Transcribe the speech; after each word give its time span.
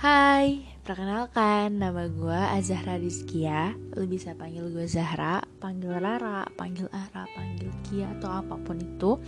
Hai, 0.00 0.64
perkenalkan 0.80 1.76
nama 1.76 2.08
gue 2.08 2.40
Azahra 2.56 2.96
Rizkia. 2.96 3.76
Lu 3.92 4.08
bisa 4.08 4.32
panggil 4.32 4.72
gue 4.72 4.88
Zahra, 4.88 5.44
panggil 5.60 5.92
Rara, 5.92 6.48
panggil 6.56 6.88
Ara, 6.88 7.28
panggil 7.36 7.68
Kia 7.84 8.08
atau 8.16 8.32
apa 8.32 8.56
pun 8.64 8.80
itu. 8.80 9.20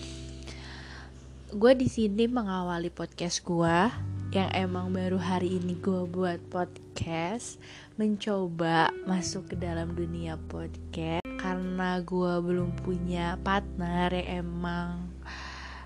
Gue 1.53 1.77
di 1.77 1.93
sini 1.93 2.25
mengawali 2.25 2.89
podcast 2.89 3.45
gue 3.45 3.93
yang 4.32 4.48
emang 4.57 4.96
baru 4.96 5.21
hari 5.21 5.61
ini 5.61 5.77
gue 5.77 6.08
buat 6.08 6.40
podcast 6.48 7.61
Mencoba 8.00 8.89
masuk 9.04 9.53
ke 9.53 9.61
dalam 9.61 9.93
dunia 9.93 10.40
podcast. 10.48 11.20
Karena 11.36 12.00
gue 12.00 12.34
belum 12.40 12.81
punya 12.81 13.36
partner 13.45 14.09
yang 14.25 14.48
emang 14.48 15.12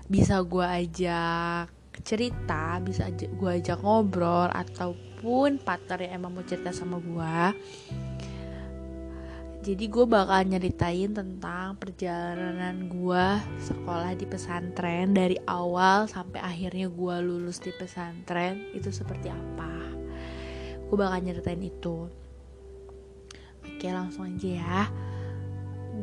bisa 0.07 0.39
gue 0.47 0.63
ajak 0.63 1.76
cerita 2.07 2.79
bisa 2.79 3.11
aja 3.11 3.27
gue 3.27 3.51
ajak 3.59 3.83
ngobrol 3.83 4.47
ataupun 4.47 5.59
partner 5.59 6.07
yang 6.07 6.23
emang 6.23 6.39
mau 6.39 6.45
cerita 6.47 6.71
sama 6.71 7.03
gue 7.03 7.37
jadi 9.67 9.91
gue 9.91 10.07
bakal 10.07 10.47
nyeritain 10.47 11.11
tentang 11.11 11.75
perjalanan 11.75 12.87
gue 12.87 13.27
sekolah 13.59 14.15
di 14.15 14.23
pesantren 14.23 15.11
dari 15.11 15.35
awal 15.43 16.07
sampai 16.07 16.39
akhirnya 16.39 16.87
gue 16.87 17.15
lulus 17.19 17.59
di 17.59 17.75
pesantren 17.75 18.63
itu 18.71 18.87
seperti 18.95 19.27
apa. 19.27 19.91
Gue 20.87 20.95
bakal 20.95 21.19
nyeritain 21.19 21.59
itu. 21.59 22.07
Oke 23.67 23.91
langsung 23.91 24.31
aja 24.31 24.49
ya. 24.55 24.81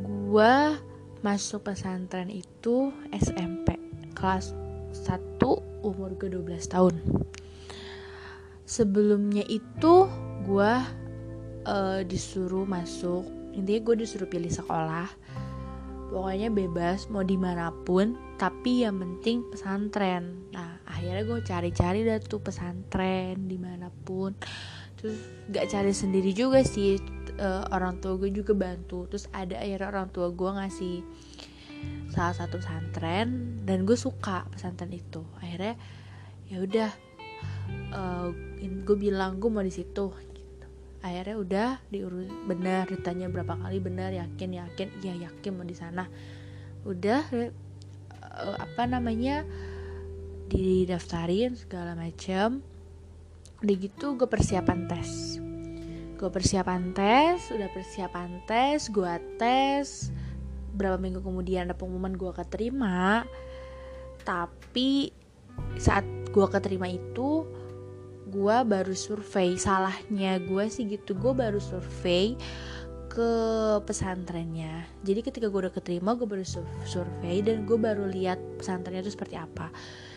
Gue 0.05 0.77
masuk 1.25 1.65
pesantren 1.65 2.29
itu 2.29 2.93
SMP 3.17 3.81
kelas 4.13 4.53
1 4.93 5.74
umur 5.85 6.17
gue 6.17 6.33
12 6.33 6.73
tahun. 6.73 6.95
Sebelumnya 8.65 9.45
itu 9.45 10.09
gue 10.49 10.73
uh, 11.69 12.01
disuruh 12.09 12.65
masuk 12.65 13.29
intinya 13.55 13.81
gue 13.93 13.97
disuruh 14.03 14.27
pilih 14.27 14.51
sekolah. 14.51 15.09
Pokoknya 16.11 16.51
bebas 16.53 17.11
mau 17.11 17.23
di 17.23 17.35
mana 17.39 17.71
pun 17.71 18.19
tapi 18.37 18.83
yang 18.83 18.99
penting 18.99 19.47
pesantren. 19.51 20.51
Nah 20.51 20.83
akhirnya 20.85 21.23
gue 21.27 21.39
cari-cari 21.43 22.03
dah 22.03 22.19
tuh 22.21 22.43
pesantren 22.43 23.47
di 23.47 23.59
mana 23.59 23.89
pun. 23.91 24.35
Terus 24.99 25.21
gak 25.53 25.71
cari 25.71 25.93
sendiri 25.93 26.33
juga 26.33 26.65
sih 26.65 26.99
uh, 27.39 27.69
orang 27.71 27.99
tua 28.03 28.19
gue 28.19 28.31
juga 28.31 28.53
bantu. 28.55 29.07
Terus 29.11 29.31
ada 29.31 29.59
akhirnya 29.59 29.89
orang 29.91 30.09
tua 30.11 30.29
gue 30.35 30.51
ngasih 30.51 30.97
salah 32.15 32.35
satu 32.35 32.63
pesantren 32.63 33.54
dan 33.65 33.89
gue 33.89 33.97
suka 33.97 34.45
pesantren 34.53 34.93
itu. 34.93 35.25
Akhirnya 35.41 35.75
ya 36.53 36.61
udah 36.61 36.91
uh, 37.97 38.29
gue 38.61 38.97
bilang 39.01 39.41
gue 39.41 39.49
mau 39.49 39.65
di 39.65 39.73
situ 39.73 40.13
gitu. 40.13 40.67
akhirnya 41.01 41.37
udah 41.37 41.71
diurus 41.89 42.29
benar 42.49 42.89
ditanya 42.89 43.29
berapa 43.29 43.61
kali 43.61 43.77
benar 43.81 44.13
yakin 44.13 44.57
yakin 44.61 44.89
ya 45.01 45.17
yakin 45.17 45.53
mau 45.57 45.65
di 45.65 45.77
sana. 45.77 46.05
Udah 46.85 47.25
uh, 48.21 48.57
apa 48.61 48.85
namanya 48.85 49.49
didaftarin 50.53 51.57
segala 51.57 51.97
macam 51.97 52.61
udah 53.65 53.77
gitu 53.81 54.21
gue 54.21 54.29
persiapan 54.29 54.81
tes. 54.85 55.41
Gue 56.21 56.29
persiapan 56.29 56.93
tes 56.93 57.49
udah 57.49 57.69
persiapan 57.73 58.45
tes 58.45 58.93
gue 58.93 59.15
tes. 59.41 60.13
Berapa 60.75 61.01
minggu 61.01 61.25
kemudian 61.25 61.71
ada 61.71 61.77
pengumuman 61.79 62.13
gue 62.13 62.33
keterima 62.35 63.25
tapi 64.25 65.13
saat 65.79 66.05
gue 66.35 66.47
keterima 66.51 66.91
itu 66.91 67.47
gue 68.29 68.57
baru 68.67 68.95
survei. 68.97 69.55
Salahnya 69.55 70.43
gue 70.43 70.65
sih 70.67 70.91
gitu 70.91 71.15
gue 71.15 71.31
baru 71.31 71.63
survei 71.63 72.35
ke 73.07 73.31
pesantrennya. 73.87 74.91
Jadi 75.07 75.23
ketika 75.23 75.47
gue 75.47 75.71
udah 75.71 75.75
keterima 75.75 76.19
gue 76.19 76.27
baru 76.27 76.43
survei 76.83 77.45
dan 77.47 77.63
gue 77.63 77.79
baru 77.79 78.11
lihat 78.11 78.43
pesantrennya 78.59 79.07
itu 79.07 79.15
seperti 79.15 79.39
apa. 79.39 79.71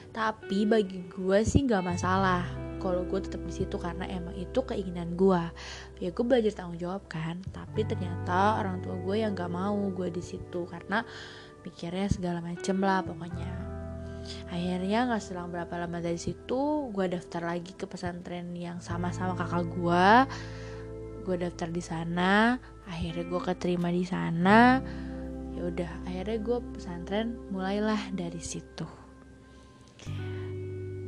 Tapi 0.10 0.66
bagi 0.66 1.06
gue 1.06 1.40
sih 1.46 1.62
nggak 1.70 1.86
masalah 1.86 2.42
kalau 2.82 3.06
gue 3.06 3.20
tetap 3.22 3.42
di 3.44 3.54
situ 3.54 3.76
karena 3.78 4.06
emang 4.06 4.38
itu 4.38 4.62
keinginan 4.62 5.18
gue 5.18 5.42
ya 5.98 6.14
gue 6.14 6.24
belajar 6.24 6.54
tanggung 6.54 6.78
jawab 6.78 7.04
kan 7.10 7.42
tapi 7.50 7.84
ternyata 7.84 8.62
orang 8.62 8.86
tua 8.86 8.96
gue 9.02 9.16
yang 9.18 9.34
gak 9.34 9.50
mau 9.50 9.76
gue 9.92 10.14
di 10.14 10.22
situ 10.22 10.70
karena 10.70 11.02
pikirnya 11.66 12.08
segala 12.08 12.40
macem 12.40 12.78
lah 12.80 13.02
pokoknya 13.02 13.67
akhirnya 14.52 15.08
nggak 15.08 15.24
selang 15.24 15.50
berapa 15.50 15.74
lama 15.76 16.00
dari 16.04 16.20
situ 16.20 16.92
gue 16.92 17.06
daftar 17.08 17.54
lagi 17.56 17.76
ke 17.76 17.88
pesantren 17.88 18.52
yang 18.56 18.80
sama-sama 18.80 19.36
kakak 19.36 19.66
gue 19.72 20.08
gue 21.28 21.36
daftar 21.44 21.68
di 21.68 21.84
sana 21.84 22.56
akhirnya 22.88 23.24
gue 23.28 23.42
keterima 23.44 23.92
di 23.92 24.04
sana. 24.08 24.80
Ya 25.54 25.62
udah 25.68 25.92
akhirnya 26.08 26.38
gue 26.40 26.60
pesantren 26.74 27.36
mulailah 27.52 28.00
dari 28.16 28.40
situ. 28.40 28.88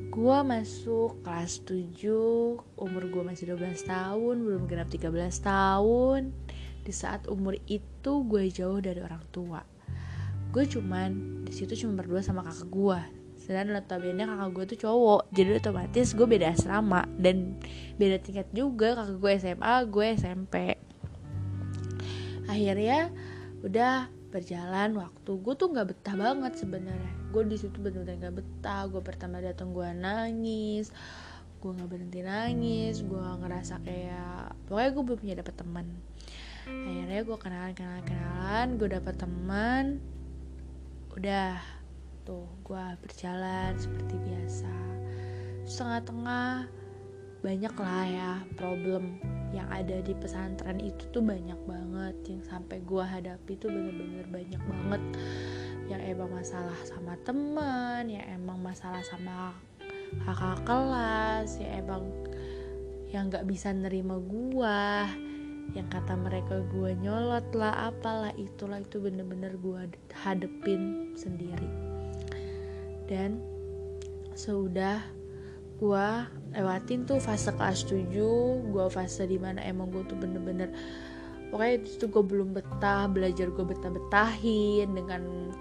Gue 0.10 0.38
masuk 0.44 1.24
kelas 1.24 1.64
7 1.64 2.60
umur 2.76 3.04
gue 3.08 3.24
masih 3.24 3.56
12 3.56 3.88
tahun 3.88 4.36
belum 4.44 4.68
genap 4.68 4.92
13 4.92 5.08
tahun. 5.40 6.36
Di 6.84 6.94
saat 6.96 7.30
umur 7.32 7.56
itu 7.70 8.12
gue 8.28 8.44
jauh 8.52 8.82
dari 8.84 9.00
orang 9.00 9.24
tua 9.32 9.64
gue 10.50 10.64
cuman 10.66 11.42
di 11.46 11.54
situ 11.54 11.86
cuma 11.86 12.02
berdua 12.02 12.26
sama 12.26 12.42
kakak 12.42 12.70
gue 12.74 13.00
sedangkan 13.38 13.82
notabene 13.82 14.26
kakak 14.26 14.50
gue 14.54 14.66
tuh 14.76 14.80
cowok 14.90 15.22
jadi 15.34 15.50
otomatis 15.58 16.14
gue 16.14 16.28
beda 16.28 16.54
asrama. 16.54 17.06
Dan 17.18 17.58
beda 17.98 18.18
tingkat 18.22 18.50
juga 18.54 18.98
kakak 18.98 19.18
gue 19.18 19.32
SMA 19.42 19.74
gue 19.90 20.06
SMP 20.18 20.56
akhirnya 22.50 23.14
udah 23.62 24.10
berjalan 24.30 24.94
waktu. 24.98 25.32
Gue 25.42 25.54
tuh 25.58 25.74
nggak 25.74 25.88
betah 25.90 26.16
banget 26.18 26.54
sebenarnya. 26.58 27.14
Gue 27.34 27.46
di 27.46 27.58
situ 27.58 27.78
bener-bener 27.82 28.18
nggak 28.18 28.36
betah. 28.42 28.86
Gue 28.90 29.02
pertama 29.02 29.42
datang 29.42 29.74
gue 29.74 29.90
nangis. 29.94 30.94
Gue 31.62 31.74
nggak 31.78 31.90
berhenti 31.90 32.22
nangis. 32.22 33.02
Gue 33.06 33.22
ngerasa 33.22 33.82
kayak 33.86 34.54
pokoknya 34.70 34.90
gue 34.94 35.04
belum 35.06 35.20
punya 35.20 35.36
dapet 35.42 35.56
teman 35.58 35.88
akhirnya 36.70 37.26
gue 37.26 37.38
kenalan 37.42 37.74
kenalan 37.74 38.04
kenalan. 38.06 38.68
Gue 38.78 38.90
dapet 38.94 39.16
teman 39.18 39.86
udah 41.20 41.60
tuh 42.24 42.48
gue 42.64 42.86
berjalan 43.04 43.76
seperti 43.76 44.16
biasa. 44.24 44.72
Setengah-tengah 45.68 46.72
banyak 47.44 47.76
lah 47.76 48.04
ya 48.08 48.32
problem 48.56 49.20
yang 49.52 49.68
ada 49.68 50.00
di 50.00 50.16
pesantren 50.16 50.80
itu 50.80 51.12
tuh 51.12 51.20
banyak 51.20 51.60
banget. 51.68 52.16
Yang 52.24 52.48
sampai 52.48 52.80
gue 52.88 53.04
hadapi 53.04 53.52
tuh 53.60 53.68
bener-bener 53.68 54.32
banyak 54.32 54.64
banget. 54.64 55.04
Yang 55.92 56.02
emang 56.16 56.32
masalah 56.32 56.80
sama 56.88 57.20
teman 57.28 58.08
yang 58.08 58.24
emang 58.40 58.64
masalah 58.64 59.04
sama 59.04 59.52
kakak 60.24 60.64
kelas 60.64 61.60
yang 61.60 61.84
emang 61.84 62.04
yang 63.12 63.24
nggak 63.28 63.44
bisa 63.44 63.76
nerima 63.76 64.16
gue 64.24 64.88
yang 65.78 65.88
kata 65.90 66.18
mereka 66.18 66.66
gue 66.74 66.98
nyolot 66.98 67.46
lah 67.54 67.94
apalah 67.94 68.34
itulah 68.36 68.82
itu 68.82 68.98
bener-bener 68.98 69.54
gue 69.62 69.82
hadepin 70.14 71.14
sendiri. 71.14 71.70
Dan 73.10 73.42
sudah 74.34 75.02
gue 75.80 76.08
lewatin 76.56 77.08
tuh 77.08 77.24
fase 77.24 77.56
kelas 77.56 77.88
7 77.88 78.12
gue 78.68 78.86
fase 78.92 79.24
di 79.24 79.40
mana 79.40 79.64
emang 79.64 79.88
gue 79.96 80.04
tuh 80.04 80.20
bener-bener 80.20 80.68
pokoknya 81.50 81.80
itu 81.80 82.06
gue 82.12 82.24
belum 82.24 82.52
betah 82.52 83.08
belajar 83.08 83.48
gue 83.48 83.64
betah-betahin 83.64 84.92
dengan 84.92 85.52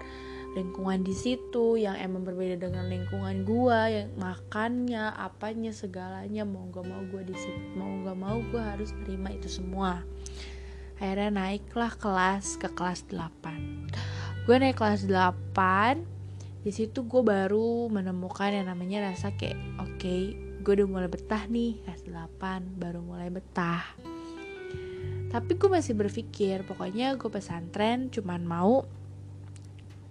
lingkungan 0.57 1.05
di 1.05 1.13
situ 1.13 1.77
yang 1.77 1.93
emang 2.01 2.25
berbeda 2.25 2.57
dengan 2.57 2.89
lingkungan 2.89 3.45
gue 3.45 3.79
yang 3.93 4.09
makannya 4.17 5.13
apanya 5.13 5.69
segalanya 5.69 6.41
mau 6.41 6.65
gak 6.73 6.89
mau 6.89 7.05
gue 7.05 7.21
di 7.21 7.35
situ 7.37 7.61
mau 7.77 8.01
gak 8.01 8.17
mau 8.17 8.37
gue 8.41 8.61
harus 8.61 8.89
terima 9.05 9.29
itu 9.29 9.45
semua. 9.45 10.01
Akhirnya 10.99 11.31
naiklah 11.31 11.93
kelas 11.95 12.59
ke 12.59 12.67
kelas 12.73 13.05
8 13.07 13.89
gue 14.49 14.55
naik 14.57 14.81
kelas 14.81 15.05
8 15.05 16.65
di 16.65 16.71
situ 16.73 17.05
gue 17.05 17.21
baru 17.21 17.85
menemukan 17.87 18.49
yang 18.49 18.65
namanya 18.65 19.13
rasa 19.13 19.31
kayak 19.37 19.55
oke 19.77 20.01
okay, 20.01 20.33
gue 20.65 20.73
udah 20.73 20.87
mulai 20.89 21.05
betah 21.05 21.45
nih 21.45 21.77
kelas 21.85 22.03
8 22.09 22.81
baru 22.81 22.99
mulai 23.05 23.29
betah. 23.29 23.85
Tapi 25.29 25.51
gue 25.53 25.69
masih 25.69 25.93
berpikir 25.93 26.65
pokoknya 26.65 27.13
gue 27.15 27.29
pesantren 27.29 28.09
cuman 28.09 28.41
mau 28.41 28.89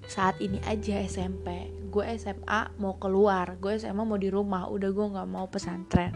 saat 0.09 0.41
ini 0.41 0.57
aja 0.65 1.05
SMP 1.05 1.69
gue 1.93 2.05
SMA 2.17 2.81
mau 2.81 2.97
keluar 2.97 3.61
gue 3.61 3.77
SMA 3.77 4.03
mau 4.03 4.17
di 4.17 4.33
rumah 4.33 4.67
udah 4.73 4.89
gue 4.89 5.07
nggak 5.15 5.29
mau 5.29 5.47
pesantren. 5.53 6.13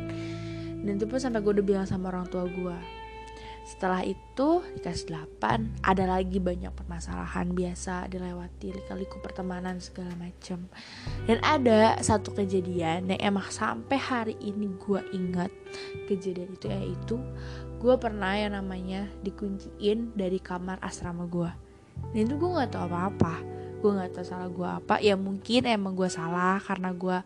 Dan 0.83 0.99
itu 0.99 1.07
pun 1.07 1.23
sampai 1.23 1.39
gue 1.45 1.53
udah 1.61 1.67
bilang 1.67 1.87
sama 1.87 2.11
orang 2.11 2.27
tua 2.27 2.43
gue 2.49 3.03
setelah 3.63 4.03
itu 4.03 4.49
di 4.75 4.81
kelas 4.83 5.07
8 5.07 5.87
ada 5.87 6.05
lagi 6.11 6.43
banyak 6.43 6.75
permasalahan 6.75 7.55
biasa 7.55 8.11
dilewati 8.11 8.75
lika-liku 8.75 9.23
pertemanan 9.23 9.79
segala 9.79 10.19
macam 10.19 10.67
dan 11.31 11.39
ada 11.47 11.95
satu 12.03 12.35
kejadian 12.35 13.07
yang 13.07 13.21
emang 13.23 13.47
sampai 13.55 13.99
hari 13.99 14.35
ini 14.43 14.67
gue 14.83 15.01
ingat 15.15 15.51
kejadian 16.11 16.59
itu 16.59 16.67
yaitu 16.67 17.17
gue 17.79 17.95
pernah 18.03 18.35
yang 18.35 18.59
namanya 18.59 19.07
dikunciin 19.23 20.11
dari 20.19 20.43
kamar 20.43 20.83
asrama 20.83 21.31
gue 21.31 21.51
dan 22.11 22.21
itu 22.27 22.35
gue 22.35 22.51
nggak 22.51 22.75
tahu 22.75 22.91
apa-apa 22.91 23.62
gue 23.83 23.91
nggak 23.91 24.15
tahu 24.15 24.25
salah 24.25 24.47
gue 24.47 24.69
apa 24.71 24.95
ya 25.03 25.19
mungkin 25.19 25.67
emang 25.67 25.99
gue 25.99 26.07
salah 26.07 26.63
karena 26.63 26.95
gue 26.95 27.19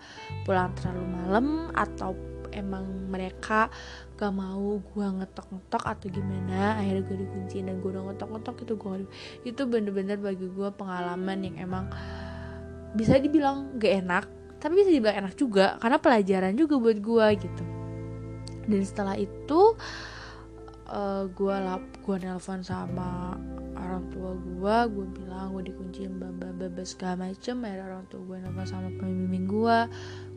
pulang 0.48 0.72
terlalu 0.72 1.04
malam 1.04 1.46
atau 1.76 2.16
emang 2.56 2.88
mereka 3.12 3.68
gak 4.16 4.32
mau 4.32 4.80
gue 4.80 5.06
ngetok-ngetok 5.20 5.82
atau 5.84 6.06
gimana. 6.08 6.80
Akhirnya 6.80 7.04
gue 7.04 7.16
dikunci 7.28 7.60
dan 7.60 7.84
gue 7.84 7.90
udah 7.92 8.08
ngetok-ngetok 8.10 8.56
itu 8.64 8.74
gue 8.80 8.94
itu 9.44 9.62
bener-bener 9.68 10.16
bagi 10.16 10.48
gue 10.48 10.68
pengalaman 10.72 11.38
yang 11.44 11.56
emang 11.60 11.84
bisa 12.96 13.20
dibilang 13.20 13.76
gak 13.76 13.92
enak 14.00 14.24
tapi 14.56 14.72
bisa 14.72 14.88
dibilang 14.88 15.20
enak 15.20 15.36
juga 15.36 15.76
karena 15.76 16.00
pelajaran 16.00 16.56
juga 16.56 16.74
buat 16.80 16.98
gue 16.98 17.26
gitu. 17.44 17.64
Dan 18.66 18.82
setelah 18.82 19.14
itu 19.20 19.76
uh, 20.90 21.28
gue 21.28 21.56
lap 21.60 21.84
gue 22.02 22.16
nelpon 22.18 22.64
sama 22.64 23.36
orang 23.96 24.12
tua 24.12 24.30
gue 24.36 24.76
gue 24.92 25.06
bilang 25.16 25.56
gue 25.56 25.72
dikunciin 25.72 26.20
baba 26.20 26.52
baba 26.52 26.82
segala 26.84 27.32
macem 27.32 27.64
akhirnya 27.64 27.96
orang 27.96 28.04
tua 28.12 28.20
gue 28.28 28.36
nelfon 28.44 28.66
sama 28.68 28.88
pemimpin 28.92 29.48
gue 29.48 29.78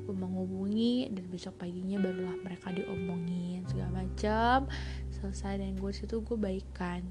gue 0.09 0.15
menghubungi 0.17 1.11
dan 1.13 1.25
besok 1.29 1.59
paginya 1.61 2.01
barulah 2.01 2.33
mereka 2.41 2.73
diomongin 2.73 3.61
segala 3.69 4.01
macam 4.01 4.65
selesai 5.19 5.59
dan 5.59 5.77
gue 5.77 5.91
situ 5.93 6.23
gue 6.25 6.33
baikan. 6.33 7.05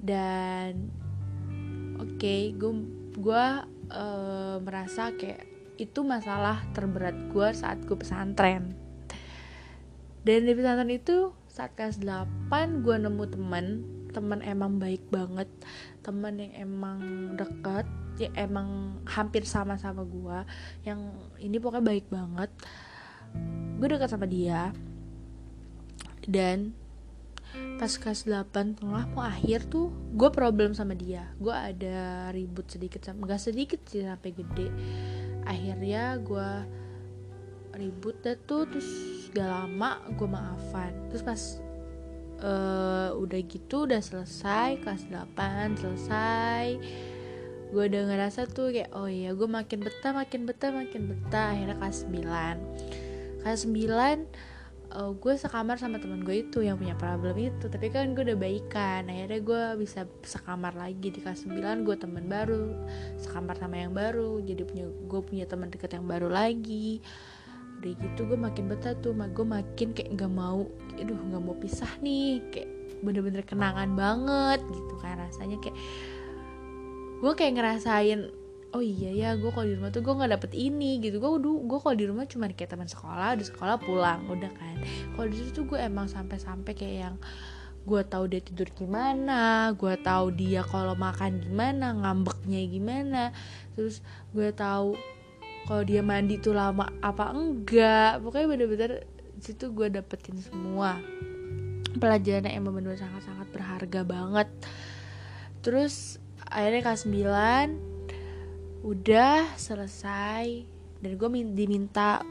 Dan 0.00 0.90
oke 2.00 2.16
okay, 2.18 2.50
gue 2.56 2.72
gue 3.14 3.46
uh, 3.94 4.56
merasa 4.64 5.12
kayak 5.14 5.46
itu 5.76 6.00
masalah 6.02 6.64
terberat 6.72 7.14
gue 7.30 7.48
saat 7.52 7.78
gue 7.84 7.94
pesantren. 7.94 8.74
Dan 10.26 10.42
di 10.42 10.52
pesantren 10.58 10.90
itu 10.90 11.30
saat 11.46 11.76
kelas 11.78 12.02
8 12.02 12.82
gue 12.82 12.96
nemu 12.98 13.24
teman 13.30 13.66
teman 14.16 14.40
emang 14.40 14.80
baik 14.80 15.04
banget 15.12 15.46
teman 16.00 16.40
yang 16.40 16.52
emang 16.56 16.98
deket 17.36 17.84
ya 18.16 18.32
emang 18.32 18.96
hampir 19.04 19.44
sama 19.44 19.76
sama 19.76 20.00
gue 20.08 20.38
yang 20.88 21.12
ini 21.36 21.60
pokoknya 21.60 21.84
baik 21.84 22.06
banget. 22.08 22.50
Gue 23.76 23.88
dekat 23.92 24.08
sama 24.08 24.24
dia. 24.24 24.72
Dan 26.24 26.72
pas 27.76 27.92
kelas 27.92 28.24
8 28.24 28.80
tengah 28.80 29.04
mau 29.12 29.24
akhir 29.24 29.68
tuh 29.68 29.92
gue 30.16 30.28
problem 30.32 30.72
sama 30.72 30.96
dia. 30.96 31.28
Gue 31.36 31.52
ada 31.52 32.32
ribut 32.32 32.66
sedikit 32.66 33.04
sama 33.04 33.28
gak 33.28 33.52
sedikit 33.52 33.80
sih 33.84 34.02
sampai 34.02 34.32
gede. 34.32 34.68
Akhirnya 35.44 36.16
gue 36.18 36.48
ribut 37.76 38.16
deh 38.24 38.40
tuh 38.48 38.64
terus 38.64 38.88
gak 39.36 39.46
lama 39.46 40.00
gue 40.16 40.28
maafan. 40.28 40.92
Terus 41.12 41.22
pas 41.22 41.40
uh, 42.40 43.10
udah 43.16 43.40
gitu 43.46 43.88
udah 43.88 44.00
selesai 44.00 44.80
kelas 44.82 45.08
8 45.08 45.80
selesai. 45.80 46.64
Gue 47.72 47.84
udah 47.90 48.02
ngerasa 48.08 48.46
tuh 48.46 48.70
kayak 48.70 48.94
oh 48.94 49.10
iya 49.10 49.34
gue 49.34 49.48
makin 49.48 49.82
betah 49.82 50.12
makin 50.14 50.44
betah 50.44 50.70
makin 50.72 51.02
betah. 51.10 51.54
Akhirnya 51.56 51.76
kelas 51.78 52.06
9 52.08 53.42
kelas 53.42 53.60
9 53.68 54.96
uh, 54.96 55.12
gue 55.12 55.34
sekamar 55.36 55.76
sama 55.76 55.98
temen 55.98 56.22
gue 56.22 56.46
itu 56.46 56.62
yang 56.62 56.78
punya 56.78 56.94
problem 56.94 57.36
itu. 57.36 57.66
Tapi 57.66 57.86
kan 57.90 58.12
gue 58.12 58.22
udah 58.22 58.38
baikan. 58.38 59.08
Akhirnya 59.08 59.40
gue 59.42 59.62
bisa 59.82 60.06
sekamar 60.22 60.76
lagi 60.78 61.10
di 61.10 61.18
kelas 61.20 61.44
9 61.48 61.86
gue 61.86 61.96
temen 61.98 62.24
baru 62.28 62.72
sekamar 63.18 63.58
sama 63.58 63.80
yang 63.80 63.92
baru. 63.96 64.38
Jadi 64.44 64.62
punya 64.62 64.86
gue 64.86 65.20
punya 65.24 65.44
teman 65.48 65.68
deket 65.72 65.96
yang 65.96 66.06
baru 66.06 66.30
lagi 66.30 67.00
udah 67.76 67.92
gitu 67.92 68.20
gue 68.24 68.38
makin 68.38 68.64
betah 68.72 68.96
tuh 68.98 69.12
gue 69.12 69.46
makin 69.46 69.92
kayak 69.92 70.16
nggak 70.16 70.32
mau 70.32 70.64
aduh 70.96 71.16
nggak 71.16 71.42
mau 71.44 71.54
pisah 71.60 71.90
nih 72.00 72.40
kayak 72.50 72.68
bener-bener 73.04 73.44
kenangan 73.44 73.92
banget 73.92 74.60
gitu 74.72 74.94
kan 74.98 75.20
rasanya 75.20 75.60
kayak 75.60 75.76
gue 77.20 77.32
kayak 77.36 77.52
ngerasain 77.56 78.32
oh 78.76 78.84
iya 78.84 79.08
ya 79.14 79.28
gue 79.40 79.48
kalau 79.48 79.64
di 79.64 79.74
rumah 79.80 79.88
tuh 79.88 80.04
gue 80.04 80.12
nggak 80.12 80.32
dapet 80.36 80.52
ini 80.52 81.00
gitu. 81.00 81.16
Gue 81.16 81.40
udah 81.40 81.54
gue 81.64 81.78
kalau 81.80 81.96
di 81.96 82.04
rumah 82.04 82.28
cuma 82.28 82.44
kayak 82.52 82.76
teman 82.76 82.84
sekolah 82.84 83.32
di 83.40 83.44
sekolah 83.48 83.80
pulang 83.80 84.28
udah 84.28 84.52
kan. 84.52 84.76
Kalau 85.16 85.26
di 85.32 85.36
situ 85.40 85.64
gue 85.64 85.80
emang 85.80 86.12
sampai-sampai 86.12 86.72
kayak 86.76 86.96
yang 87.08 87.16
gue 87.86 88.02
tahu 88.02 88.26
dia 88.26 88.42
tidur 88.42 88.66
gimana 88.74 89.70
gue 89.78 89.94
tahu 90.02 90.34
dia 90.34 90.66
kalau 90.66 90.98
makan 90.98 91.40
gimana 91.40 91.96
ngambeknya 91.96 92.60
gimana. 92.68 93.22
Terus 93.72 94.04
gue 94.36 94.52
tahu 94.52 95.15
kalau 95.66 95.82
dia 95.82 96.00
mandi 96.00 96.38
tuh 96.38 96.54
lama 96.54 96.86
apa 97.02 97.34
enggak. 97.34 98.22
Pokoknya 98.22 98.46
bener-bener 98.46 98.90
situ 99.42 99.74
gue 99.74 99.90
dapetin 99.90 100.38
semua. 100.38 101.02
Pelajaran 101.98 102.46
yang 102.46 102.62
bener-bener 102.62 102.94
sangat-sangat 102.94 103.50
berharga 103.50 104.00
banget. 104.06 104.48
Terus 105.66 106.22
akhirnya 106.46 106.86
kelas 106.86 107.02
9 107.10 108.86
udah 108.86 109.58
selesai. 109.58 110.46
Dan 111.02 111.10
gue 111.18 111.28
diminta 111.52 112.22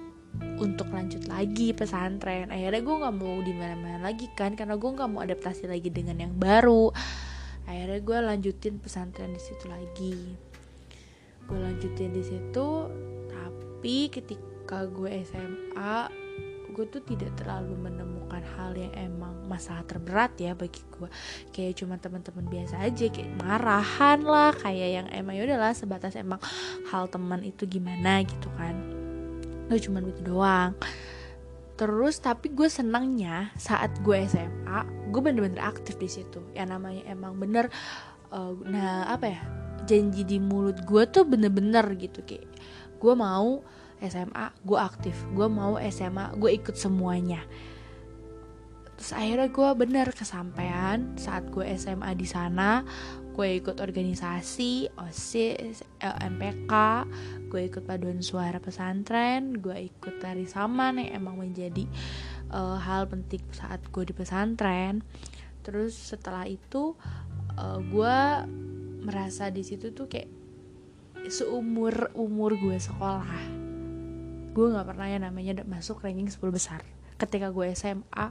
untuk 0.55 0.87
lanjut 0.95 1.27
lagi 1.27 1.75
pesantren. 1.75 2.51
Akhirnya 2.51 2.81
gue 2.81 2.95
nggak 3.03 3.15
mau 3.19 3.37
di 3.43 3.51
mana-mana 3.51 3.99
lagi 3.99 4.31
kan 4.31 4.55
karena 4.55 4.79
gue 4.79 4.89
nggak 4.95 5.09
mau 5.11 5.21
adaptasi 5.23 5.67
lagi 5.67 5.91
dengan 5.91 6.23
yang 6.23 6.33
baru. 6.39 6.91
Akhirnya 7.67 7.99
gue 7.99 8.17
lanjutin 8.31 8.79
pesantren 8.79 9.35
di 9.35 9.41
situ 9.43 9.65
lagi. 9.67 10.17
Gue 11.45 11.59
lanjutin 11.61 12.09
di 12.15 12.23
situ 12.23 12.67
tapi 13.85 14.09
ketika 14.09 14.89
gue 14.89 15.13
SMA 15.29 16.09
gue 16.73 16.89
tuh 16.89 17.05
tidak 17.05 17.37
terlalu 17.37 17.77
menemukan 17.77 18.41
hal 18.57 18.73
yang 18.73 18.89
emang 18.97 19.45
masalah 19.45 19.85
terberat 19.85 20.33
ya 20.41 20.57
bagi 20.57 20.81
gue. 20.89 21.05
Kayak 21.53 21.85
cuma 21.85 22.01
teman-teman 22.01 22.49
biasa 22.49 22.81
aja 22.81 23.05
kayak 23.13 23.37
marahan 23.37 24.25
lah 24.25 24.57
kayak 24.57 24.89
yang 24.89 25.07
emang 25.13 25.37
ya 25.37 25.45
udahlah 25.45 25.77
sebatas 25.77 26.17
emang 26.17 26.41
hal 26.89 27.05
teman 27.13 27.45
itu 27.45 27.69
gimana 27.69 28.25
gitu 28.25 28.49
kan. 28.57 28.73
Gue 29.69 29.77
cuma 29.77 30.01
itu 30.01 30.33
doang. 30.33 30.73
Terus 31.77 32.17
tapi 32.17 32.57
gue 32.57 32.65
senangnya 32.65 33.53
saat 33.53 34.01
gue 34.01 34.17
SMA 34.25 35.13
gue 35.13 35.21
bener-bener 35.21 35.61
aktif 35.61 36.01
di 36.01 36.09
situ. 36.09 36.41
Ya 36.57 36.65
namanya 36.65 37.05
emang 37.05 37.37
bener 37.37 37.69
uh, 38.33 38.57
nah 38.65 39.13
apa 39.13 39.29
ya 39.29 39.45
janji 39.85 40.25
di 40.25 40.41
mulut 40.41 40.81
gue 40.89 41.05
tuh 41.05 41.21
bener-bener 41.21 41.85
gitu. 42.01 42.25
Kayak 42.25 42.49
gue 42.97 43.13
mau 43.13 43.61
SMA 44.03 44.51
gue 44.63 44.79
aktif. 44.79 45.15
Gue 45.31 45.47
mau 45.47 45.79
SMA 45.91 46.35
gue 46.35 46.51
ikut 46.55 46.75
semuanya. 46.75 47.43
Terus 48.95 49.11
akhirnya 49.11 49.49
gue 49.51 49.69
bener 49.75 50.07
kesampaian 50.15 51.19
saat 51.19 51.51
gue 51.51 51.67
SMA 51.75 52.15
di 52.15 52.27
sana 52.27 52.87
gue 53.35 53.59
ikut 53.59 53.83
organisasi 53.83 54.95
osis 54.95 55.83
LMPK 55.99 56.73
gue 57.51 57.67
ikut 57.67 57.83
paduan 57.83 58.23
suara 58.23 58.63
pesantren 58.63 59.59
gue 59.59 59.91
ikut 59.91 60.23
tari 60.23 60.47
saman 60.47 61.03
yang 61.03 61.19
emang 61.19 61.43
menjadi 61.43 61.83
uh, 62.55 62.79
hal 62.79 63.11
penting 63.11 63.43
saat 63.51 63.83
gue 63.91 64.03
di 64.07 64.15
pesantren. 64.15 65.03
Terus 65.67 65.91
setelah 65.91 66.47
itu 66.47 66.95
uh, 67.59 67.79
gue 67.83 68.17
merasa 69.03 69.51
di 69.51 69.67
situ 69.67 69.91
tuh 69.91 70.07
kayak 70.07 70.31
seumur 71.27 72.15
umur 72.15 72.55
gue 72.55 72.77
sekolah 72.79 73.64
gue 74.55 74.71
nggak 74.71 74.87
pernah 74.87 75.11
ya 75.11 75.19
namanya 75.19 75.67
masuk 75.67 75.99
ranking 75.99 76.31
10 76.31 76.39
besar. 76.47 76.79
Ketika 77.19 77.51
gue 77.51 77.75
SMA 77.75 78.27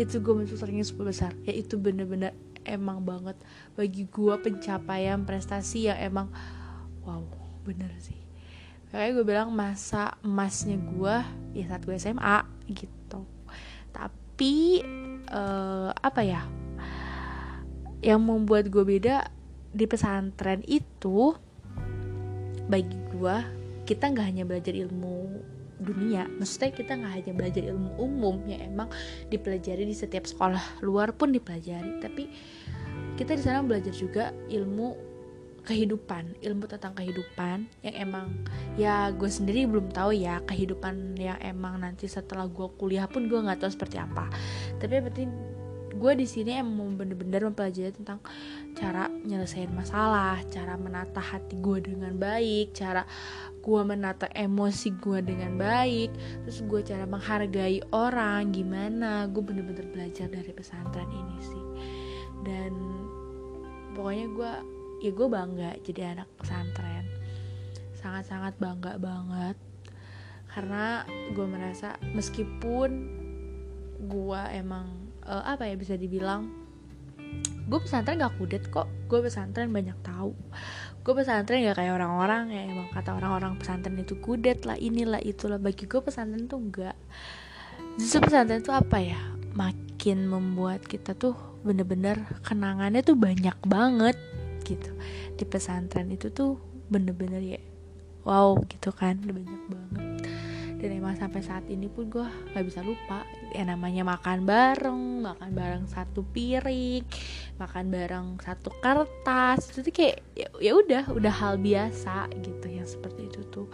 itu 0.00 0.24
gue 0.24 0.32
masuk 0.32 0.64
ranking 0.64 0.88
10 0.88 0.96
besar. 1.04 1.36
Ya 1.44 1.52
itu 1.52 1.76
bener-bener 1.76 2.32
emang 2.64 3.04
banget. 3.04 3.36
Bagi 3.76 4.08
gue 4.08 4.34
pencapaian 4.40 5.20
prestasi 5.28 5.92
yang 5.92 6.00
emang 6.00 6.32
wow 7.04 7.20
bener 7.68 7.92
sih. 8.00 8.16
Kayak 8.88 9.20
gue 9.20 9.24
bilang 9.28 9.52
masa 9.52 10.16
emasnya 10.24 10.80
gue 10.80 11.16
ya 11.52 11.64
saat 11.68 11.84
gue 11.84 11.96
SMA 12.00 12.38
gitu. 12.72 13.28
Tapi 13.92 14.80
uh, 15.28 15.92
apa 15.92 16.24
ya 16.24 16.48
yang 18.00 18.24
membuat 18.24 18.72
gue 18.72 18.82
beda 18.88 19.28
di 19.72 19.84
pesantren 19.84 20.64
itu 20.64 21.36
bagi 22.72 22.96
gue 23.12 23.61
kita 23.88 24.10
nggak 24.10 24.26
hanya 24.26 24.44
belajar 24.46 24.74
ilmu 24.74 25.42
dunia 25.82 26.30
maksudnya 26.38 26.70
kita 26.70 26.94
nggak 26.94 27.12
hanya 27.18 27.32
belajar 27.34 27.62
ilmu 27.66 27.90
umum 27.98 28.36
yang 28.46 28.62
emang 28.62 28.88
dipelajari 29.28 29.82
di 29.82 29.96
setiap 29.96 30.24
sekolah 30.24 30.82
luar 30.86 31.10
pun 31.14 31.34
dipelajari 31.34 31.98
tapi 31.98 32.30
kita 33.18 33.34
di 33.34 33.42
sana 33.42 33.66
belajar 33.66 33.90
juga 33.90 34.30
ilmu 34.46 35.12
kehidupan 35.62 36.42
ilmu 36.42 36.66
tentang 36.66 36.90
kehidupan 36.98 37.70
yang 37.86 37.94
emang 37.94 38.26
ya 38.74 39.14
gue 39.14 39.30
sendiri 39.30 39.62
belum 39.70 39.94
tahu 39.94 40.10
ya 40.10 40.42
kehidupan 40.42 41.14
yang 41.14 41.38
emang 41.38 41.78
nanti 41.78 42.10
setelah 42.10 42.50
gue 42.50 42.66
kuliah 42.78 43.06
pun 43.06 43.30
gue 43.30 43.38
nggak 43.38 43.62
tahu 43.62 43.70
seperti 43.70 44.02
apa. 44.02 44.26
Tapi 44.82 44.98
penting 45.06 45.30
gue 45.92 46.12
di 46.18 46.26
sini 46.26 46.58
emang 46.58 46.98
bener-bener 46.98 47.46
mempelajari 47.46 47.94
tentang 47.94 48.18
cara 48.74 49.06
nyelesain 49.06 49.70
masalah 49.70 50.40
cara 50.50 50.74
menata 50.74 51.20
hati 51.20 51.54
gue 51.60 51.78
dengan 51.84 52.16
baik 52.16 52.74
cara 52.74 53.06
gue 53.62 53.82
menata 53.86 54.26
emosi 54.34 54.98
gue 54.98 55.22
dengan 55.22 55.54
baik 55.54 56.10
terus 56.42 56.66
gue 56.66 56.82
cara 56.82 57.06
menghargai 57.06 57.78
orang 57.94 58.50
gimana? 58.50 59.30
Gue 59.30 59.42
bener-bener 59.46 59.86
belajar 59.86 60.26
dari 60.26 60.50
pesantren 60.50 61.06
ini 61.08 61.38
sih. 61.38 61.64
Dan 62.42 62.72
pokoknya 63.94 64.26
gue 64.34 64.52
ya 65.06 65.10
gue 65.14 65.28
bangga 65.30 65.70
jadi 65.86 66.18
anak 66.18 66.28
pesantren. 66.42 67.06
Sangat-sangat 67.94 68.58
bangga 68.58 68.98
banget. 68.98 69.56
Karena 70.50 71.06
gue 71.32 71.46
merasa 71.46 71.96
meskipun 72.12 72.90
gue 74.02 74.42
emang 74.58 74.90
uh, 75.22 75.46
apa 75.46 75.70
ya 75.70 75.78
bisa 75.78 75.94
dibilang 75.94 76.61
gue 77.72 77.80
pesantren 77.80 78.20
gak 78.20 78.36
kudet 78.36 78.68
kok. 78.68 78.84
Gue 79.08 79.24
pesantren 79.24 79.72
banyak 79.72 79.96
tahu. 80.04 80.36
Gue 81.00 81.12
pesantren 81.16 81.64
gak 81.64 81.80
kayak 81.80 81.96
orang-orang 81.96 82.52
ya. 82.52 82.62
Emang 82.68 82.92
kata 82.92 83.16
orang-orang 83.16 83.56
pesantren 83.56 83.96
itu 83.96 84.20
kudet 84.20 84.68
lah 84.68 84.76
inilah 84.76 85.24
itulah. 85.24 85.56
Bagi 85.56 85.88
gue 85.88 86.00
pesantren 86.04 86.44
tuh 86.44 86.60
enggak. 86.60 86.96
Justru 87.96 88.28
pesantren 88.28 88.60
tuh 88.60 88.76
apa 88.76 89.00
ya? 89.00 89.16
Makin 89.56 90.28
membuat 90.28 90.84
kita 90.84 91.16
tuh 91.16 91.32
bener-bener 91.64 92.20
kenangannya 92.44 93.00
tuh 93.00 93.16
banyak 93.16 93.56
banget 93.64 94.20
gitu. 94.68 94.92
Di 95.40 95.48
pesantren 95.48 96.12
itu 96.12 96.28
tuh 96.28 96.60
bener-bener 96.92 97.40
ya 97.40 97.60
wow 98.28 98.52
gitu 98.68 98.92
kan 98.92 99.16
banyak 99.24 99.62
banget 99.72 100.11
dan 100.82 100.98
emang 100.98 101.14
sampai 101.14 101.38
saat 101.46 101.62
ini 101.70 101.86
pun 101.86 102.10
gue 102.10 102.26
nggak 102.26 102.66
bisa 102.66 102.82
lupa. 102.82 103.22
Ya 103.54 103.62
namanya 103.62 104.02
makan 104.02 104.42
bareng 104.42 105.22
makan 105.22 105.50
bareng 105.54 105.84
satu 105.86 106.26
piring 106.26 107.06
makan 107.62 107.86
bareng 107.86 108.26
satu 108.42 108.74
kertas. 108.82 109.70
Itu 109.70 109.86
tuh 109.86 109.94
kayak 109.94 110.18
ya, 110.34 110.48
ya 110.58 110.72
udah 110.74 111.14
udah 111.14 111.30
hal 111.30 111.62
biasa 111.62 112.34
gitu 112.34 112.66
yang 112.66 112.88
seperti 112.90 113.30
itu 113.30 113.46
tuh. 113.54 113.70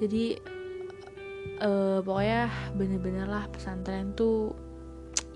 Jadi 0.00 0.40
uh, 1.60 2.00
pokoknya 2.00 2.48
bener-bener 2.80 3.28
lah 3.28 3.44
pesantren 3.52 4.16
tuh 4.16 4.56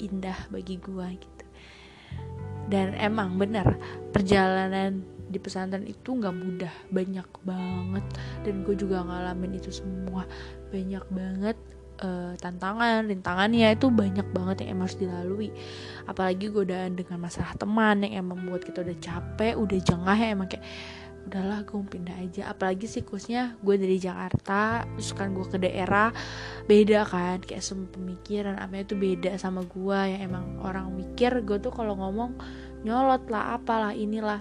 indah 0.00 0.48
bagi 0.48 0.80
gue 0.80 1.06
gitu. 1.20 1.44
Dan 2.72 2.96
emang 2.96 3.36
bener 3.36 3.76
perjalanan 4.16 5.04
di 5.36 5.40
pesantren 5.44 5.84
itu 5.84 6.16
nggak 6.16 6.32
mudah. 6.32 6.74
Banyak 6.88 7.28
banget. 7.44 8.04
Dan 8.40 8.64
gue 8.64 8.72
juga 8.72 9.04
ngalamin 9.04 9.60
itu 9.60 9.68
semua. 9.68 10.24
Banyak 10.72 11.04
banget 11.12 11.56
uh, 12.00 12.32
tantangan 12.40 13.04
rintangannya. 13.04 13.76
Itu 13.76 13.92
banyak 13.92 14.32
banget 14.32 14.64
yang 14.64 14.80
emang 14.80 14.88
harus 14.88 14.96
dilalui. 14.96 15.50
Apalagi 16.08 16.48
godaan 16.48 16.96
dengan 16.96 17.20
masalah 17.20 17.52
teman 17.60 18.00
yang 18.08 18.24
emang 18.24 18.40
membuat 18.40 18.64
kita 18.64 18.80
udah 18.80 18.96
capek 18.96 19.54
udah 19.60 19.78
jengah 19.84 20.16
ya 20.16 20.28
emang 20.32 20.48
kayak 20.48 20.64
udahlah 21.26 21.66
gue 21.66 21.82
pindah 21.90 22.16
aja. 22.22 22.42
Apalagi 22.54 22.86
siklusnya 22.86 23.58
gue 23.60 23.76
dari 23.76 23.98
Jakarta 23.98 24.86
terus 24.94 25.10
kan 25.12 25.34
gue 25.36 25.44
ke 25.44 25.58
daerah 25.60 26.14
beda 26.64 27.04
kan. 27.04 27.44
Kayak 27.44 27.60
semua 27.60 27.92
pemikiran 27.92 28.56
apa 28.56 28.80
itu 28.80 28.96
beda 28.96 29.36
sama 29.36 29.66
gue 29.66 29.98
yang 30.16 30.32
emang 30.32 30.64
orang 30.64 30.88
mikir 30.96 31.44
gue 31.44 31.58
tuh 31.60 31.74
kalau 31.74 31.98
ngomong 31.98 32.38
nyolot 32.86 33.26
lah 33.26 33.58
apalah 33.58 33.90
inilah 33.90 34.38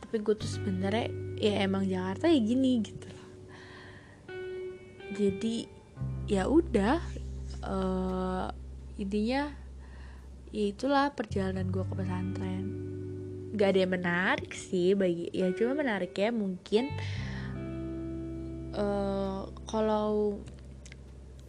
tapi 0.00 0.16
gue 0.24 0.34
tuh 0.34 0.48
sebenarnya 0.48 1.08
ya 1.40 1.64
emang 1.64 1.86
Jakarta 1.86 2.26
ya 2.28 2.40
gini 2.40 2.80
gitu 2.82 3.06
loh 3.08 3.30
jadi 5.10 5.66
ya 6.30 6.46
udah 6.46 7.02
uh, 7.66 8.48
intinya 9.00 9.50
ya 10.50 10.64
itulah 10.70 11.10
perjalanan 11.14 11.70
gue 11.70 11.82
ke 11.82 11.94
pesantren. 11.94 12.66
Gak 13.54 13.74
ada 13.74 13.80
yang 13.82 13.92
menarik 13.98 14.52
sih 14.54 14.94
bagi 14.94 15.26
ya 15.34 15.50
cuma 15.58 15.74
menarik 15.74 16.14
ya 16.14 16.30
mungkin 16.30 16.86
uh, 18.78 19.50
kalau 19.66 20.38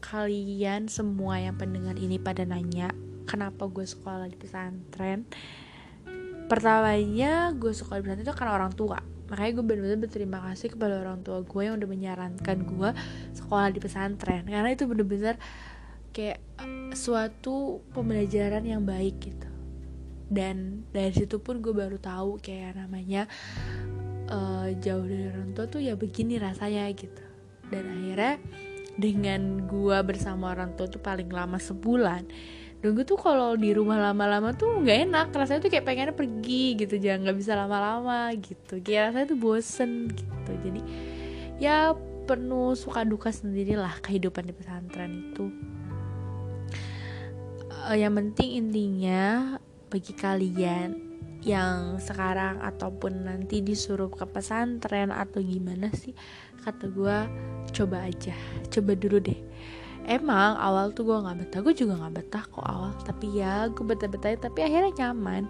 kalian 0.01 0.89
semua 0.89 1.37
yang 1.37 1.61
pendengar 1.61 1.93
ini 1.93 2.17
pada 2.17 2.41
nanya 2.41 2.89
kenapa 3.29 3.69
gue 3.69 3.85
sekolah 3.85 4.25
di 4.33 4.37
pesantren 4.41 5.29
pertamanya 6.51 7.55
gue 7.55 7.71
suka 7.71 7.95
di 7.95 8.03
pesantren 8.03 8.27
itu 8.27 8.35
karena 8.35 8.53
orang 8.59 8.75
tua. 8.75 8.99
Makanya 9.31 9.51
gue 9.55 9.63
bener-bener 9.63 9.99
berterima 10.03 10.43
kasih 10.51 10.75
kepada 10.75 10.99
orang 10.99 11.23
tua 11.23 11.39
gue 11.47 11.61
yang 11.63 11.79
udah 11.79 11.87
menyarankan 11.87 12.57
gue 12.67 12.89
sekolah 13.39 13.71
di 13.71 13.79
pesantren. 13.79 14.43
Karena 14.43 14.75
itu 14.75 14.83
bener-bener 14.83 15.39
kayak 16.11 16.43
eh, 16.59 16.91
suatu 16.91 17.79
pembelajaran 17.95 18.67
yang 18.67 18.83
baik 18.83 19.15
gitu. 19.23 19.47
Dan 20.27 20.83
dari 20.91 21.15
situ 21.15 21.39
pun 21.39 21.63
gue 21.63 21.71
baru 21.71 21.95
tahu 21.95 22.43
kayak 22.43 22.79
namanya 22.79 23.27
uh, 24.31 24.71
jauh 24.79 25.03
dari 25.03 25.27
orang 25.27 25.51
tua 25.51 25.67
tuh 25.71 25.79
ya 25.79 25.95
begini 25.95 26.35
rasanya 26.35 26.91
gitu. 26.91 27.23
Dan 27.71 27.87
akhirnya 27.87 28.39
dengan 28.99 29.67
gue 29.71 29.97
bersama 30.03 30.51
orang 30.51 30.75
tua 30.75 30.91
tuh 30.91 30.99
paling 30.99 31.31
lama 31.31 31.55
sebulan 31.55 32.27
dan 32.81 32.97
gue 32.97 33.05
tuh 33.05 33.21
kalau 33.21 33.53
di 33.53 33.77
rumah 33.77 34.01
lama-lama 34.01 34.57
tuh 34.57 34.81
nggak 34.81 34.97
enak. 35.05 35.27
Rasanya 35.29 35.61
tuh 35.61 35.69
kayak 35.69 35.85
pengennya 35.85 36.17
pergi 36.17 36.81
gitu 36.81 36.97
jangan 36.97 37.29
nggak 37.29 37.37
bisa 37.37 37.53
lama-lama 37.53 38.33
gitu. 38.41 38.81
Kayak 38.81 39.13
rasanya 39.13 39.27
tuh 39.29 39.39
bosen 39.39 39.91
gitu. 40.09 40.51
Jadi 40.65 40.81
ya 41.61 41.93
penuh 42.25 42.73
suka 42.73 43.05
duka 43.05 43.29
sendirilah 43.29 44.01
kehidupan 44.01 44.49
di 44.49 44.53
pesantren 44.57 45.29
itu. 45.29 45.45
Uh, 47.69 47.93
yang 47.93 48.17
penting 48.17 48.65
intinya 48.65 49.61
bagi 49.93 50.17
kalian 50.17 50.97
yang 51.41 52.01
sekarang 52.01 52.61
ataupun 52.61 53.29
nanti 53.29 53.61
disuruh 53.65 54.09
ke 54.09 54.25
pesantren 54.29 55.09
atau 55.09 55.41
gimana 55.41 55.89
sih 55.93 56.17
kata 56.65 56.89
gue 56.89 57.17
coba 57.77 58.09
aja. 58.09 58.33
Coba 58.73 58.97
dulu 58.97 59.21
deh 59.21 59.50
emang 60.07 60.57
awal 60.57 60.93
tuh 60.93 61.05
gue 61.05 61.17
nggak 61.17 61.37
betah. 61.45 61.59
Gue 61.61 61.73
juga 61.77 61.93
nggak 61.99 62.13
betah 62.17 62.43
kok 62.47 62.65
awal. 62.65 62.91
Tapi 63.05 63.41
ya 63.41 63.69
gue 63.69 63.85
betah 63.85 64.09
betah 64.09 64.33
tapi 64.37 64.59
akhirnya 64.65 64.91
nyaman. 65.07 65.49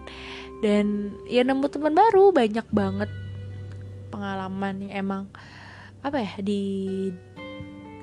Dan 0.60 1.16
ya 1.28 1.42
nemu 1.44 1.68
teman 1.72 1.94
baru. 1.96 2.32
Banyak 2.36 2.68
banget 2.72 3.10
pengalaman 4.12 4.88
yang 4.88 5.08
emang 5.08 5.24
apa 6.02 6.18
ya 6.18 6.34
di 6.42 6.62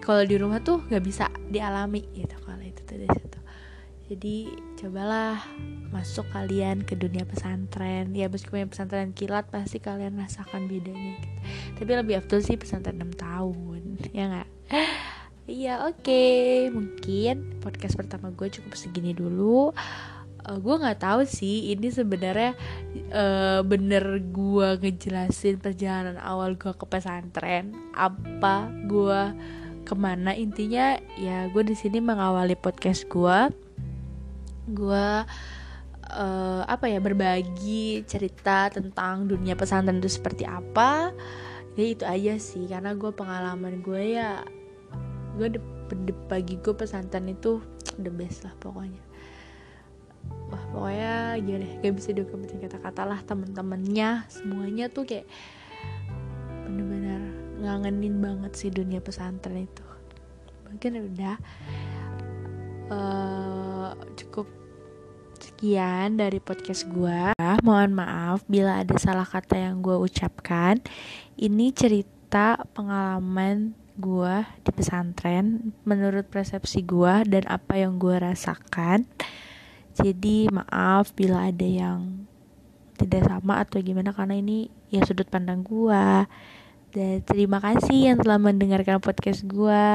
kalau 0.01 0.25
di 0.25 0.41
rumah 0.41 0.63
tuh 0.65 0.81
nggak 0.89 1.05
bisa 1.05 1.29
dialami 1.53 2.01
gitu 2.17 2.33
kalau 2.41 2.65
itu 2.65 2.81
tuh 2.87 2.97
dari 2.97 3.13
situ. 3.13 3.41
Jadi 4.09 4.37
cobalah 4.81 5.37
masuk 5.93 6.33
kalian 6.33 6.81
ke 6.81 6.97
dunia 6.97 7.29
pesantren. 7.29 8.17
Ya 8.17 8.33
meskipun 8.33 8.73
pesantren 8.73 9.13
kilat 9.13 9.53
pasti 9.53 9.85
kalian 9.85 10.17
rasakan 10.17 10.65
bedanya 10.65 11.21
gitu. 11.21 11.39
Tapi 11.77 11.91
lebih 11.93 12.25
afdol 12.25 12.41
sih 12.41 12.57
pesantren 12.57 12.97
6 12.97 13.21
tahun. 13.21 13.83
Ya 14.17 14.25
nggak 14.33 14.49
Iya 15.49 15.89
oke 15.89 16.05
okay. 16.05 16.69
mungkin 16.69 17.57
podcast 17.65 17.97
pertama 17.97 18.29
gue 18.37 18.53
cukup 18.53 18.77
segini 18.77 19.17
dulu. 19.17 19.73
Uh, 20.45 20.59
gue 20.61 20.75
nggak 20.77 21.01
tahu 21.01 21.25
sih 21.25 21.73
ini 21.73 21.89
sebenarnya 21.89 22.53
uh, 23.17 23.65
bener 23.65 24.21
gue 24.29 24.69
ngejelasin 24.77 25.57
perjalanan 25.57 26.21
awal 26.21 26.53
gue 26.53 26.69
ke 26.77 26.85
pesantren 26.85 27.73
apa 27.97 28.69
gue 28.93 29.23
ke 29.89 29.95
mana 29.97 30.37
intinya 30.37 31.01
ya 31.17 31.49
gue 31.49 31.65
di 31.65 31.73
sini 31.73 32.05
mengawali 32.05 32.53
podcast 32.53 33.09
gue 33.09 33.49
gue 34.69 35.09
uh, 36.13 36.63
apa 36.69 36.93
ya 36.93 37.01
berbagi 37.01 38.05
cerita 38.05 38.69
tentang 38.69 39.25
dunia 39.25 39.57
pesantren 39.57 39.97
itu 39.97 40.13
seperti 40.13 40.45
apa 40.45 41.17
ya 41.73 41.85
itu 41.89 42.05
aja 42.05 42.37
sih 42.37 42.69
karena 42.69 42.93
gue 42.93 43.17
pengalaman 43.17 43.81
gue 43.81 44.13
ya 44.13 44.45
gue 45.39 45.49
de, 45.55 45.61
de, 46.05 46.13
pagi 46.27 46.59
gue 46.59 46.75
pesantren 46.75 47.31
itu 47.31 47.63
the 47.97 48.11
best 48.11 48.43
lah 48.43 48.53
pokoknya. 48.59 49.01
Wah 50.51 50.65
pokoknya 50.75 51.39
gimana 51.41 51.67
gak 51.81 51.95
bisa 51.95 52.11
dokumentin 52.13 52.59
kata-kata 52.59 53.03
lah 53.07 53.21
temen-temennya 53.23 54.27
semuanya 54.27 54.91
tuh 54.91 55.07
kayak 55.07 55.25
bener-bener 56.67 57.23
ngangenin 57.63 58.19
banget 58.19 58.53
sih 58.59 58.71
dunia 58.75 58.99
pesantren 58.99 59.65
itu. 59.65 59.87
Mungkin 60.69 60.93
udah 61.15 61.37
uh, 62.93 63.91
cukup 64.19 64.51
sekian 65.39 66.19
dari 66.19 66.43
podcast 66.43 66.91
gue 66.91 67.33
mohon 67.63 67.95
maaf 67.95 68.43
bila 68.51 68.83
ada 68.83 68.99
salah 68.99 69.27
kata 69.27 69.59
yang 69.59 69.81
gue 69.81 69.95
ucapkan. 69.95 70.83
Ini 71.39 71.71
cerita 71.75 72.59
pengalaman 72.75 73.88
gue 73.99 74.47
di 74.63 74.71
pesantren 74.71 75.75
menurut 75.83 76.31
persepsi 76.31 76.87
gue 76.87 77.27
dan 77.27 77.45
apa 77.51 77.77
yang 77.77 77.99
gue 77.99 78.15
rasakan 78.17 79.05
jadi 79.99 80.49
maaf 80.55 81.11
bila 81.19 81.51
ada 81.51 81.67
yang 81.67 82.31
tidak 82.99 83.27
sama 83.27 83.63
atau 83.63 83.83
gimana 83.83 84.15
karena 84.15 84.39
ini 84.39 84.71
ya 84.91 85.03
sudut 85.03 85.27
pandang 85.27 85.67
gue 85.67 86.07
dan 86.89 87.21
terima 87.27 87.61
kasih 87.61 88.15
yang 88.15 88.19
telah 88.23 88.41
mendengarkan 88.41 89.03
podcast 89.03 89.45
gue 89.45 89.87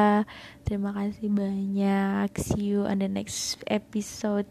terima 0.61 0.93
kasih 0.93 1.25
banyak. 1.25 2.29
See 2.37 2.77
you 2.77 2.85
on 2.85 3.01
the 3.01 3.09
next 3.09 3.57
episode 3.65 4.45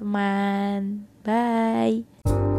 teman-teman 0.00 1.04
bye 1.20 2.49